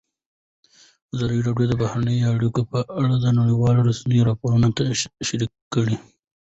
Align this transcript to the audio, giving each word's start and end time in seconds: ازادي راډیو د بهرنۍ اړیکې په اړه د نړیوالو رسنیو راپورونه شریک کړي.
ازادي 1.13 1.39
راډیو 1.47 1.67
د 1.69 1.73
بهرنۍ 1.81 2.17
اړیکې 2.33 2.63
په 2.71 2.79
اړه 3.01 3.15
د 3.19 3.25
نړیوالو 3.39 3.85
رسنیو 3.89 4.27
راپورونه 4.29 4.67
شریک 5.27 5.51
کړي. 5.73 5.95